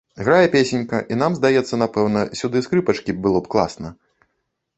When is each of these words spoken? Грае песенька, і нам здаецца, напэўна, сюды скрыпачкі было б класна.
Грае 0.27 0.45
песенька, 0.55 1.01
і 1.15 1.17
нам 1.23 1.31
здаецца, 1.39 1.79
напэўна, 1.83 2.19
сюды 2.41 2.57
скрыпачкі 2.69 3.17
было 3.27 3.39
б 3.45 3.53
класна. 3.57 3.89